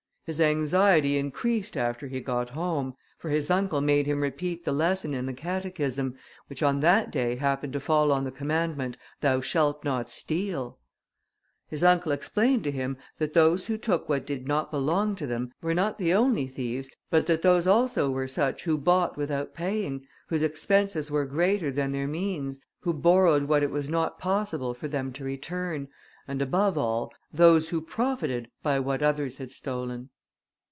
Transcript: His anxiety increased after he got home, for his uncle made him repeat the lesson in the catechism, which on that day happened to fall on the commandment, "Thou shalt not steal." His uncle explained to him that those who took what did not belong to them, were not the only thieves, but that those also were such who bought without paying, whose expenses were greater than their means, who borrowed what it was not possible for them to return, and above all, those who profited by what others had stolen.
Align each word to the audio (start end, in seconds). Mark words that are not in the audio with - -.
His 0.23 0.39
anxiety 0.39 1.17
increased 1.17 1.75
after 1.75 2.07
he 2.07 2.21
got 2.21 2.51
home, 2.51 2.95
for 3.17 3.27
his 3.29 3.51
uncle 3.51 3.81
made 3.81 4.05
him 4.05 4.21
repeat 4.21 4.63
the 4.63 4.71
lesson 4.71 5.13
in 5.13 5.25
the 5.25 5.33
catechism, 5.33 6.15
which 6.47 6.63
on 6.63 6.79
that 6.79 7.11
day 7.11 7.35
happened 7.35 7.73
to 7.73 7.81
fall 7.81 8.13
on 8.13 8.23
the 8.23 8.31
commandment, 8.31 8.97
"Thou 9.19 9.41
shalt 9.41 9.83
not 9.83 10.09
steal." 10.09 10.79
His 11.67 11.83
uncle 11.83 12.13
explained 12.13 12.63
to 12.63 12.71
him 12.71 12.95
that 13.17 13.33
those 13.33 13.65
who 13.65 13.77
took 13.77 14.07
what 14.07 14.25
did 14.25 14.47
not 14.47 14.71
belong 14.71 15.15
to 15.17 15.27
them, 15.27 15.51
were 15.61 15.73
not 15.73 15.97
the 15.97 16.13
only 16.13 16.47
thieves, 16.47 16.89
but 17.09 17.25
that 17.25 17.41
those 17.41 17.67
also 17.67 18.09
were 18.09 18.27
such 18.27 18.63
who 18.63 18.77
bought 18.77 19.17
without 19.17 19.53
paying, 19.53 20.05
whose 20.29 20.43
expenses 20.43 21.11
were 21.11 21.25
greater 21.25 21.71
than 21.73 21.91
their 21.91 22.07
means, 22.07 22.57
who 22.81 22.93
borrowed 22.93 23.49
what 23.49 23.63
it 23.63 23.71
was 23.71 23.89
not 23.89 24.17
possible 24.17 24.73
for 24.73 24.87
them 24.87 25.11
to 25.11 25.25
return, 25.25 25.89
and 26.25 26.41
above 26.41 26.77
all, 26.77 27.11
those 27.33 27.67
who 27.67 27.81
profited 27.81 28.49
by 28.63 28.79
what 28.79 29.03
others 29.03 29.35
had 29.35 29.51
stolen. 29.51 30.09